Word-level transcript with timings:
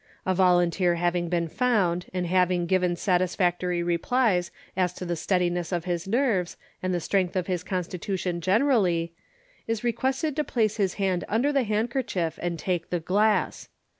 A 0.25 0.33
volunteer 0.33 0.95
having 0.95 1.29
been 1.29 1.47
found, 1.47 2.07
and 2.11 2.25
having 2.25 2.65
given 2.65 2.95
satisfactory 2.95 3.83
replies 3.83 4.49
as 4.75 4.93
to 4.93 5.05
the 5.05 5.15
steadiness 5.15 5.71
of 5.71 5.85
his 5.85 6.07
nerves, 6.07 6.57
and 6.81 6.91
the 6.91 6.99
strength 6.99 7.35
of 7.35 7.45
his 7.45 7.61
constitution 7.63 8.41
generally, 8.41 9.13
is 9.67 9.83
requested 9.83 10.35
to 10.37 10.43
place 10.43 10.77
his 10.77 10.95
hand 10.95 11.23
under 11.29 11.53
the 11.53 11.61
handkerchief 11.65 12.39
and 12.41 12.57
take 12.57 12.89
the 12.89 12.99
glass. 12.99 13.69